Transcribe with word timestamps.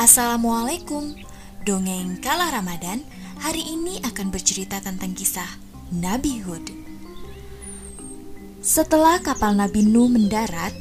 Assalamualaikum. 0.00 1.12
Dongeng 1.60 2.24
Kala 2.24 2.48
Ramadan 2.48 3.04
hari 3.36 3.60
ini 3.68 4.00
akan 4.00 4.32
bercerita 4.32 4.80
tentang 4.80 5.12
kisah 5.12 5.60
Nabi 5.92 6.40
Hud. 6.40 6.72
Setelah 8.64 9.20
kapal 9.20 9.60
Nabi 9.60 9.84
Nuh 9.84 10.08
mendarat 10.08 10.72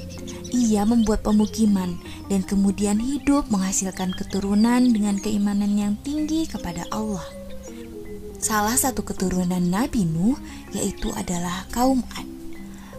Ia 0.56 0.88
membuat 0.88 1.28
pemukiman 1.28 2.00
dan 2.32 2.48
kemudian 2.48 2.96
hidup 3.04 3.52
menghasilkan 3.52 4.16
keturunan 4.16 4.88
dengan 4.88 5.20
keimanan 5.20 5.76
yang 5.76 6.00
tinggi 6.00 6.48
kepada 6.48 6.88
Allah. 6.88 7.28
Salah 8.40 8.80
satu 8.80 9.04
keturunan 9.04 9.68
Nabi 9.68 10.08
Nuh 10.08 10.40
yaitu 10.72 11.12
adalah 11.12 11.68
kaum 11.76 12.08
Ad. 12.16 12.24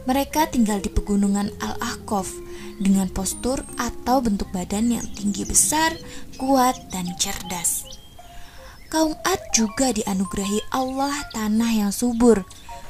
Mereka 0.05 0.53
tinggal 0.53 0.85
di 0.85 0.93
pegunungan 0.93 1.49
Al-Ahqaf 1.65 2.50
dengan 2.81 3.13
postur 3.13 3.61
atau 3.77 4.25
bentuk 4.25 4.49
badan 4.51 4.89
yang 4.89 5.07
tinggi 5.13 5.45
besar, 5.45 5.93
kuat, 6.41 6.75
dan 6.89 7.13
cerdas. 7.21 7.85
Kaum 8.91 9.15
Ad 9.23 9.39
juga 9.55 9.95
dianugerahi 9.95 10.75
Allah 10.75 11.15
tanah 11.31 11.71
yang 11.71 11.93
subur, 11.95 12.43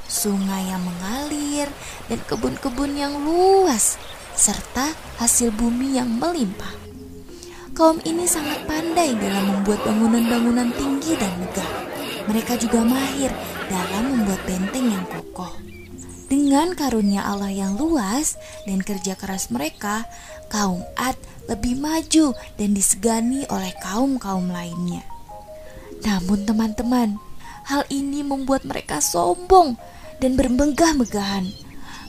sungai 0.08 0.70
yang 0.72 0.80
mengalir, 0.80 1.68
dan 2.08 2.22
kebun-kebun 2.24 2.96
yang 2.96 3.20
luas, 3.20 4.00
serta 4.32 4.96
hasil 5.20 5.52
bumi 5.52 6.00
yang 6.00 6.08
melimpah. 6.08 6.72
Kaum 7.76 8.00
ini 8.08 8.24
sangat 8.24 8.64
pandai 8.64 9.12
dalam 9.18 9.60
membuat 9.60 9.84
bangunan-bangunan 9.84 10.72
tinggi 10.72 11.20
dan 11.20 11.36
megah. 11.36 11.72
Mereka 12.32 12.56
juga 12.56 12.80
mahir 12.80 13.32
dalam 13.68 14.04
membuat 14.16 14.40
benteng 14.48 14.88
yang 14.88 15.04
kokoh. 15.04 15.52
Dengan 16.50 16.74
karunia 16.74 17.22
Allah 17.30 17.54
yang 17.54 17.78
luas 17.78 18.34
dan 18.66 18.82
kerja 18.82 19.14
keras 19.14 19.54
mereka, 19.54 20.02
kaum 20.50 20.82
Ad 20.98 21.14
lebih 21.46 21.78
maju 21.78 22.34
dan 22.58 22.74
disegani 22.74 23.46
oleh 23.46 23.70
kaum-kaum 23.78 24.50
lainnya. 24.50 25.06
Namun 26.02 26.50
teman-teman, 26.50 27.22
hal 27.70 27.86
ini 27.86 28.26
membuat 28.26 28.66
mereka 28.66 28.98
sombong 28.98 29.78
dan 30.18 30.34
bermegah-megahan. 30.34 31.54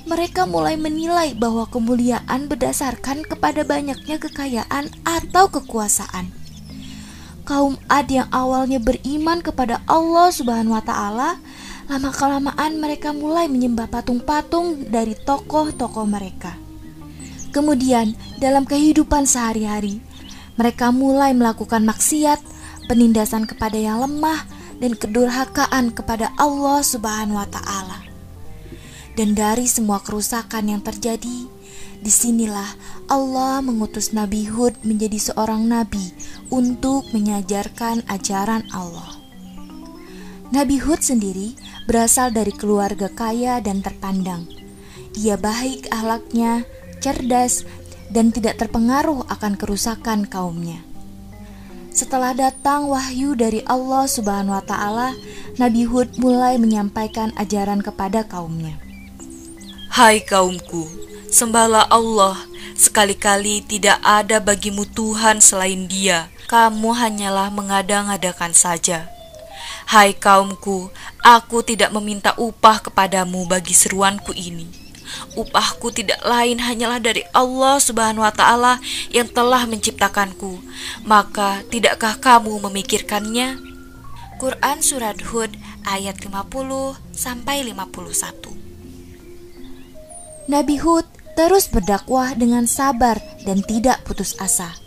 Mereka 0.09 0.49
mulai 0.49 0.73
menilai 0.73 1.37
bahwa 1.37 1.69
kemuliaan 1.69 2.49
berdasarkan 2.49 3.21
kepada 3.21 3.61
banyaknya 3.61 4.17
kekayaan 4.17 4.89
atau 5.05 5.53
kekuasaan. 5.53 6.33
Kaum 7.45 7.77
Ad 7.85 8.09
yang 8.09 8.25
awalnya 8.33 8.81
beriman 8.81 9.45
kepada 9.45 9.85
Allah 9.85 10.33
Subhanahu 10.33 10.73
wa 10.73 10.81
taala 10.81 11.37
Lama-kelamaan 11.89 12.77
mereka 12.77 13.15
mulai 13.15 13.49
menyembah 13.49 13.89
patung-patung 13.89 14.89
dari 14.89 15.17
tokoh-tokoh 15.17 16.05
mereka. 16.05 16.57
Kemudian, 17.51 18.13
dalam 18.37 18.63
kehidupan 18.63 19.27
sehari-hari, 19.27 19.99
mereka 20.55 20.93
mulai 20.93 21.33
melakukan 21.33 21.83
maksiat, 21.83 22.39
penindasan 22.85 23.49
kepada 23.49 23.75
yang 23.75 24.03
lemah, 24.03 24.45
dan 24.81 24.97
kedurhakaan 24.97 25.93
kepada 25.93 26.33
Allah 26.37 26.81
Subhanahu 26.81 27.37
wa 27.37 27.47
Ta'ala. 27.47 27.99
Dan 29.13 29.35
dari 29.37 29.67
semua 29.67 29.99
kerusakan 29.99 30.71
yang 30.71 30.81
terjadi, 30.81 31.45
di 32.01 32.09
sinilah 32.09 32.65
Allah 33.05 33.61
mengutus 33.61 34.09
Nabi 34.09 34.49
Hud 34.49 34.73
menjadi 34.81 35.21
seorang 35.21 35.69
nabi 35.69 36.01
untuk 36.49 37.05
menyajarkan 37.13 38.09
ajaran 38.09 38.65
Allah. 38.73 39.21
Nabi 40.49 40.81
Hud 40.81 41.05
sendiri 41.05 41.53
berasal 41.85 42.33
dari 42.33 42.53
keluarga 42.53 43.09
kaya 43.09 43.61
dan 43.63 43.81
terpandang. 43.81 44.45
Ia 45.17 45.35
baik 45.35 45.91
ahlaknya, 45.91 46.63
cerdas, 47.03 47.67
dan 48.11 48.31
tidak 48.35 48.59
terpengaruh 48.59 49.23
akan 49.31 49.55
kerusakan 49.55 50.27
kaumnya. 50.27 50.83
Setelah 51.91 52.31
datang 52.31 52.87
wahyu 52.87 53.35
dari 53.35 53.59
Allah 53.67 54.07
Subhanahu 54.07 54.55
wa 54.55 54.63
taala, 54.63 55.11
Nabi 55.59 55.83
Hud 55.83 56.15
mulai 56.23 56.55
menyampaikan 56.55 57.35
ajaran 57.35 57.83
kepada 57.83 58.23
kaumnya. 58.23 58.79
Hai 59.91 60.23
kaumku, 60.23 60.87
sembahlah 61.27 61.91
Allah, 61.91 62.39
sekali-kali 62.79 63.67
tidak 63.67 63.99
ada 63.99 64.39
bagimu 64.39 64.87
Tuhan 64.87 65.43
selain 65.43 65.91
Dia. 65.91 66.31
Kamu 66.47 66.95
hanyalah 66.95 67.51
mengada-ngadakan 67.51 68.55
saja. 68.55 69.11
Hai 69.91 70.15
kaumku, 70.15 70.87
aku 71.19 71.67
tidak 71.67 71.91
meminta 71.91 72.31
upah 72.39 72.79
kepadamu 72.79 73.43
bagi 73.43 73.75
seruanku 73.75 74.31
ini. 74.31 74.63
Upahku 75.35 75.91
tidak 75.91 76.23
lain 76.23 76.63
hanyalah 76.63 77.03
dari 77.03 77.27
Allah 77.35 77.75
Subhanahu 77.75 78.23
wa 78.23 78.31
taala 78.31 78.79
yang 79.11 79.27
telah 79.27 79.67
menciptakanku. 79.67 80.63
Maka 81.03 81.67
tidakkah 81.67 82.23
kamu 82.23 82.63
memikirkannya? 82.71 83.59
Quran 84.39 84.79
surat 84.79 85.19
Hud 85.27 85.59
ayat 85.83 86.23
50 86.23 86.39
sampai 87.11 87.67
51. 87.67 88.47
Nabi 90.47 90.79
Hud 90.79 91.03
terus 91.35 91.67
berdakwah 91.67 92.31
dengan 92.39 92.63
sabar 92.63 93.19
dan 93.43 93.59
tidak 93.59 94.07
putus 94.07 94.39
asa. 94.39 94.80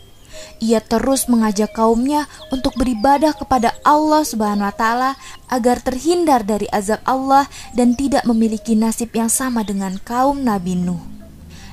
Ia 0.62 0.80
terus 0.80 1.26
mengajak 1.28 1.76
kaumnya 1.76 2.30
untuk 2.48 2.74
beribadah 2.78 3.36
kepada 3.36 3.76
Allah 3.84 4.22
Subhanahu 4.24 4.64
wa 4.68 4.76
taala 4.76 5.10
agar 5.52 5.82
terhindar 5.82 6.46
dari 6.46 6.64
azab 6.72 7.02
Allah 7.04 7.50
dan 7.76 7.92
tidak 7.98 8.24
memiliki 8.24 8.72
nasib 8.78 9.12
yang 9.12 9.28
sama 9.28 9.66
dengan 9.66 10.00
kaum 10.00 10.40
Nabi 10.40 10.78
Nuh. 10.78 11.00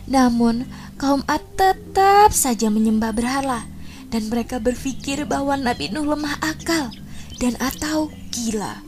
Namun, 0.10 0.68
kaum 1.00 1.24
Ad 1.30 1.42
tetap 1.56 2.34
saja 2.34 2.68
menyembah 2.74 3.14
berhala 3.14 3.64
dan 4.12 4.28
mereka 4.28 4.60
berpikir 4.60 5.24
bahwa 5.24 5.56
Nabi 5.56 5.88
Nuh 5.94 6.04
lemah 6.04 6.42
akal 6.44 6.92
dan 7.40 7.56
atau 7.58 8.12
gila. 8.34 8.84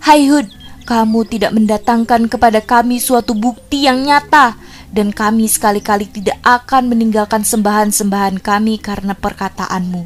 Hai 0.00 0.30
Hud, 0.30 0.48
kamu 0.88 1.28
tidak 1.28 1.52
mendatangkan 1.52 2.30
kepada 2.30 2.62
kami 2.64 3.02
suatu 3.02 3.36
bukti 3.36 3.84
yang 3.84 4.00
nyata 4.06 4.56
dan 4.90 5.14
kami 5.14 5.46
sekali-kali 5.46 6.10
tidak 6.10 6.38
akan 6.42 6.90
meninggalkan 6.90 7.46
sembahan-sembahan 7.46 8.42
kami 8.42 8.82
karena 8.82 9.14
perkataanmu, 9.14 10.02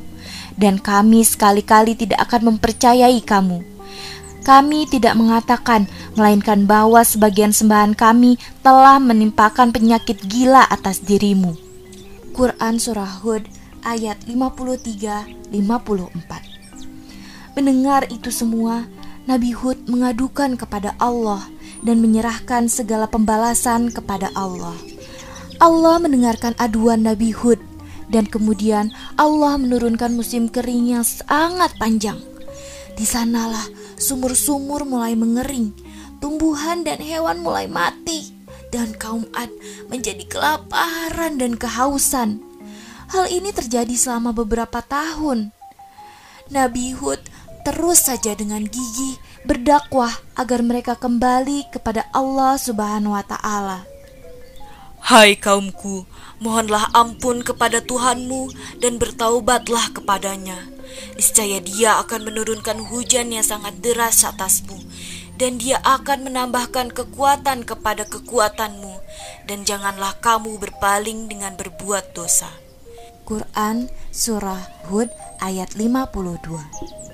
dan 0.60 0.76
kami 0.76 1.24
sekali-kali 1.24 1.96
tidak 1.96 2.20
akan 2.28 2.54
mempercayai 2.54 3.20
kamu. 3.24 3.64
Kami 4.44 4.84
tidak 4.84 5.16
mengatakan, 5.16 5.88
melainkan 6.20 6.68
bahwa 6.68 7.00
sebagian 7.00 7.56
sembahan 7.56 7.96
kami 7.96 8.36
telah 8.60 9.00
menimpakan 9.00 9.72
penyakit 9.72 10.20
gila 10.20 10.68
atas 10.68 11.00
dirimu. 11.00 11.56
Quran 12.36 12.76
Surah 12.76 13.24
Hud 13.24 13.48
ayat 13.88 14.20
53-54 14.28 15.48
Mendengar 17.56 18.04
itu 18.12 18.28
semua, 18.28 18.84
Nabi 19.24 19.56
Hud 19.56 19.88
mengadukan 19.88 20.60
kepada 20.60 20.92
Allah 21.00 21.53
dan 21.84 22.00
menyerahkan 22.00 22.66
segala 22.66 23.06
pembalasan 23.06 23.92
kepada 23.92 24.32
Allah. 24.32 24.74
Allah 25.62 25.96
mendengarkan 26.02 26.56
aduan 26.58 27.06
Nabi 27.06 27.30
Hud 27.30 27.60
dan 28.10 28.26
kemudian 28.28 28.90
Allah 29.14 29.56
menurunkan 29.56 30.16
musim 30.16 30.50
kering 30.50 30.96
yang 30.96 31.04
sangat 31.06 31.72
panjang. 31.78 32.18
Di 32.94 33.04
sanalah 33.06 33.64
sumur-sumur 34.00 34.88
mulai 34.88 35.14
mengering, 35.14 35.70
tumbuhan 36.18 36.82
dan 36.82 36.98
hewan 37.00 37.42
mulai 37.42 37.66
mati, 37.70 38.34
dan 38.74 38.90
kaum 38.98 39.26
Ad 39.34 39.50
menjadi 39.86 40.26
kelaparan 40.26 41.38
dan 41.38 41.54
kehausan. 41.54 42.42
Hal 43.14 43.30
ini 43.30 43.54
terjadi 43.54 43.94
selama 43.94 44.34
beberapa 44.34 44.82
tahun. 44.82 45.54
Nabi 46.50 46.92
Hud 46.98 47.22
terus 47.64 48.04
saja 48.04 48.36
dengan 48.36 48.66
gigi 48.68 49.16
berdakwah 49.44 50.10
agar 50.40 50.64
mereka 50.64 50.96
kembali 50.96 51.68
kepada 51.68 52.08
Allah 52.16 52.56
Subhanahu 52.56 53.12
wa 53.12 53.24
taala. 53.24 53.84
Hai 55.04 55.36
kaumku, 55.36 56.08
mohonlah 56.40 56.88
ampun 56.96 57.44
kepada 57.44 57.84
Tuhanmu 57.84 58.48
dan 58.80 58.96
bertaubatlah 58.96 59.92
kepadanya. 59.92 60.56
Niscaya 61.20 61.60
Dia 61.60 62.00
akan 62.00 62.32
menurunkan 62.32 62.88
hujan 62.88 63.36
yang 63.36 63.44
sangat 63.44 63.84
deras 63.84 64.24
atasmu 64.24 64.80
dan 65.36 65.60
Dia 65.60 65.76
akan 65.84 66.32
menambahkan 66.32 66.96
kekuatan 66.96 67.68
kepada 67.68 68.08
kekuatanmu 68.08 68.96
dan 69.44 69.68
janganlah 69.68 70.16
kamu 70.24 70.56
berpaling 70.56 71.28
dengan 71.28 71.52
berbuat 71.60 72.16
dosa. 72.16 72.48
Quran 73.28 73.92
Surah 74.08 74.88
Hud 74.88 75.12
ayat 75.44 75.76
52 75.76 77.04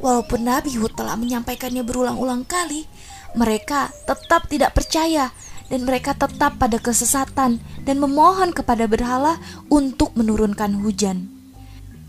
Walaupun 0.00 0.48
Nabi 0.48 0.80
Hud 0.80 0.96
telah 0.96 1.14
menyampaikannya 1.20 1.84
berulang-ulang 1.84 2.48
kali, 2.48 2.88
mereka 3.36 3.92
tetap 4.08 4.48
tidak 4.48 4.72
percaya 4.72 5.28
dan 5.70 5.86
mereka 5.86 6.16
tetap 6.16 6.58
pada 6.58 6.80
kesesatan 6.80 7.62
dan 7.86 7.96
memohon 8.00 8.50
kepada 8.50 8.88
berhala 8.90 9.38
untuk 9.70 10.16
menurunkan 10.18 10.80
hujan. 10.82 11.30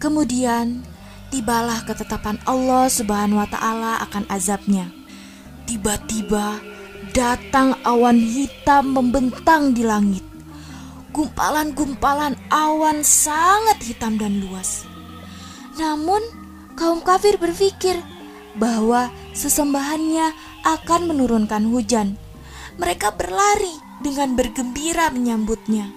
Kemudian 0.01 0.81
tibalah 1.29 1.85
ketetapan 1.85 2.41
Allah 2.49 2.89
Subhanahu 2.89 3.37
wa 3.37 3.45
taala 3.45 4.01
akan 4.07 4.25
azabnya. 4.33 4.89
Tiba-tiba 5.69 6.57
datang 7.13 7.77
awan 7.85 8.17
hitam 8.17 8.97
membentang 8.97 9.75
di 9.75 9.85
langit. 9.85 10.25
gumpalan-gumpalan 11.11 12.39
awan 12.47 13.03
sangat 13.03 13.83
hitam 13.83 14.15
dan 14.15 14.39
luas. 14.39 14.87
Namun, 15.75 16.23
kaum 16.81 17.05
kafir 17.05 17.37
berpikir 17.37 18.01
bahwa 18.57 19.13
sesembahannya 19.37 20.33
akan 20.65 21.13
menurunkan 21.13 21.69
hujan. 21.69 22.17
Mereka 22.81 23.13
berlari 23.13 23.77
dengan 24.01 24.33
bergembira 24.33 25.13
menyambutnya. 25.13 25.93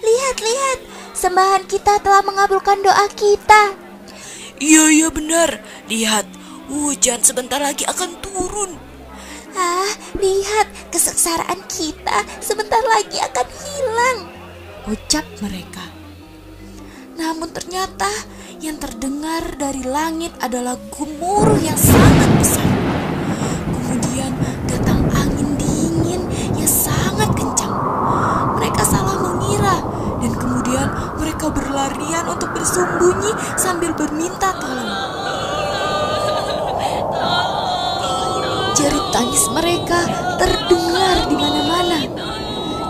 Lihat, 0.00 0.36
lihat, 0.40 0.78
sembahan 1.12 1.68
kita 1.68 2.00
telah 2.00 2.24
mengabulkan 2.24 2.80
doa 2.80 3.04
kita. 3.12 3.76
Iya, 4.56 4.88
iya 4.88 5.08
benar. 5.12 5.60
Lihat, 5.92 6.24
hujan 6.72 7.20
sebentar 7.20 7.60
lagi 7.60 7.84
akan 7.84 8.10
turun. 8.24 8.80
Ah, 9.52 9.92
lihat, 10.16 10.72
kesengsaraan 10.88 11.60
kita 11.68 12.24
sebentar 12.40 12.80
lagi 12.96 13.20
akan 13.20 13.46
hilang. 13.60 14.18
Ucap 14.88 15.26
mereka. 15.44 15.84
Namun 17.18 17.50
ternyata 17.50 18.08
yang 18.58 18.74
terdengar 18.82 19.54
dari 19.54 19.86
langit 19.86 20.34
adalah 20.42 20.74
gemuruh 20.90 21.62
yang 21.62 21.78
sangat 21.78 22.30
besar. 22.42 22.66
Kemudian 23.70 24.34
datang 24.66 25.06
angin 25.14 25.54
dingin 25.54 26.22
yang 26.58 26.66
sangat 26.66 27.30
kencang. 27.38 27.70
Mereka 28.58 28.82
salah 28.82 29.14
mengira 29.22 29.78
dan 30.18 30.32
kemudian 30.34 30.88
mereka 31.22 31.54
berlarian 31.54 32.26
untuk 32.26 32.50
bersembunyi 32.50 33.30
sambil 33.54 33.94
berminta 33.94 34.50
tolong. 34.58 34.90
Jerit 38.74 39.06
tangis 39.14 39.44
mereka 39.54 40.02
terdengar 40.34 41.16
di 41.30 41.36
mana-mana. 41.38 41.98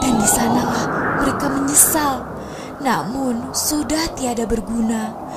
Dan 0.01 0.17
di 0.17 0.29
sanalah 0.33 0.85
mereka 1.21 1.47
menyesal. 1.53 2.25
Namun 2.81 3.53
sudah 3.53 4.09
tiada 4.17 4.49
berguna. 4.49 5.28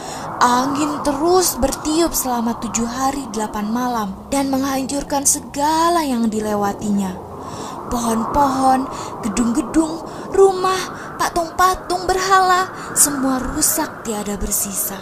Angin 0.41 1.05
terus 1.05 1.53
bertiup 1.61 2.17
selama 2.17 2.57
tujuh 2.57 2.89
hari 2.89 3.29
delapan 3.29 3.69
malam 3.69 4.09
dan 4.33 4.49
menghancurkan 4.49 5.21
segala 5.21 6.01
yang 6.01 6.33
dilewatinya. 6.33 7.13
Pohon-pohon, 7.93 8.89
gedung-gedung, 9.21 10.01
rumah, 10.33 10.81
patung-patung 11.21 12.09
berhala, 12.09 12.73
semua 12.97 13.37
rusak 13.37 14.01
tiada 14.01 14.33
bersisa. 14.41 14.97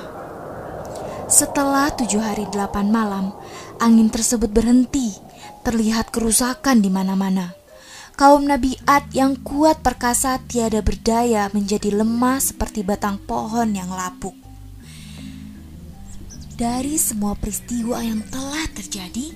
Setelah 1.31 1.87
tujuh 1.95 2.19
hari 2.19 2.43
delapan 2.51 2.91
malam, 2.91 3.31
angin 3.79 4.11
tersebut 4.11 4.51
berhenti 4.51 5.15
terlihat 5.63 6.11
kerusakan 6.11 6.83
di 6.83 6.91
mana-mana. 6.91 7.55
Kaum 8.19 8.43
Nabi 8.43 8.75
Ad 8.83 9.15
yang 9.15 9.39
kuat 9.39 9.79
perkasa 9.79 10.35
tiada 10.51 10.83
berdaya 10.83 11.47
menjadi 11.55 11.95
lemah 11.95 12.43
seperti 12.43 12.83
batang 12.83 13.15
pohon 13.23 13.71
yang 13.71 13.87
lapuk. 13.87 14.48
Dari 16.59 16.99
semua 16.99 17.39
peristiwa 17.39 18.03
yang 18.03 18.19
telah 18.27 18.67
terjadi, 18.75 19.31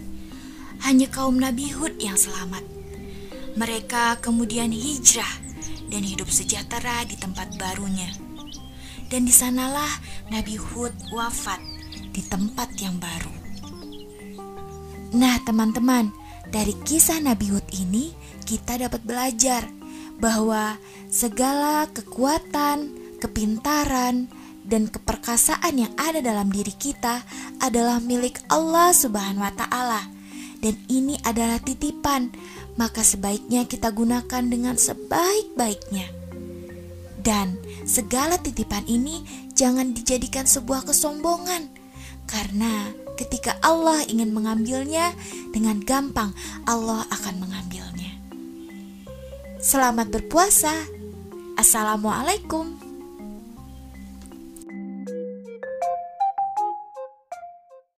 hanya 0.83 1.07
kaum 1.07 1.39
Nabi 1.39 1.71
Hud 1.71 1.95
yang 1.95 2.19
selamat. 2.19 2.67
Mereka 3.55 4.19
kemudian 4.19 4.75
hijrah 4.75 5.31
dan 5.87 6.03
hidup 6.03 6.27
sejahtera 6.27 7.07
di 7.07 7.15
tempat 7.15 7.55
barunya. 7.55 8.11
Dan 9.07 9.23
di 9.23 9.31
sanalah 9.31 9.87
Nabi 10.35 10.59
Hud 10.59 10.91
wafat 11.15 11.63
di 12.11 12.19
tempat 12.27 12.75
yang 12.83 12.99
baru. 12.99 13.31
Nah, 15.15 15.39
teman-teman, 15.47 16.11
dari 16.51 16.75
kisah 16.83 17.23
Nabi 17.23 17.55
Hud 17.55 17.71
ini 17.71 18.11
kita 18.43 18.75
dapat 18.75 18.99
belajar 18.99 19.63
bahwa 20.19 20.75
segala 21.07 21.87
kekuatan, 21.87 22.99
kepintaran, 23.23 24.27
dan 24.63 24.87
keperkasaan 24.87 25.75
yang 25.75 25.93
ada 25.99 26.23
dalam 26.23 26.47
diri 26.49 26.71
kita 26.71 27.23
adalah 27.59 27.99
milik 27.99 28.39
Allah 28.47 28.95
Subhanahu 28.95 29.43
wa 29.43 29.53
taala. 29.53 30.01
Dan 30.63 30.79
ini 30.87 31.19
adalah 31.27 31.59
titipan, 31.59 32.31
maka 32.79 33.03
sebaiknya 33.03 33.67
kita 33.67 33.91
gunakan 33.91 34.43
dengan 34.47 34.79
sebaik-baiknya. 34.79 36.07
Dan 37.19 37.59
segala 37.83 38.39
titipan 38.39 38.87
ini 38.87 39.23
jangan 39.55 39.91
dijadikan 39.91 40.47
sebuah 40.47 40.87
kesombongan, 40.87 41.67
karena 42.27 42.91
ketika 43.19 43.59
Allah 43.63 44.03
ingin 44.07 44.31
mengambilnya 44.31 45.11
dengan 45.51 45.83
gampang, 45.83 46.31
Allah 46.63 47.03
akan 47.11 47.43
mengambilnya. 47.43 48.11
Selamat 49.63 50.11
berpuasa. 50.11 50.75
Assalamualaikum. 51.55 52.82